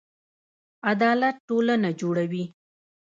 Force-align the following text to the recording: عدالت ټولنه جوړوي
عدالت 0.91 1.35
ټولنه 1.49 1.89
جوړوي 1.99 2.43